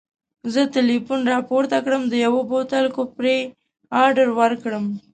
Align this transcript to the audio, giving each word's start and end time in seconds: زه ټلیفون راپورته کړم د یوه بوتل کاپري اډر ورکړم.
زه 0.53 0.61
ټلیفون 0.75 1.19
راپورته 1.33 1.77
کړم 1.85 2.03
د 2.07 2.13
یوه 2.25 2.41
بوتل 2.51 2.85
کاپري 2.95 3.39
اډر 4.05 4.27
ورکړم. 4.39 4.85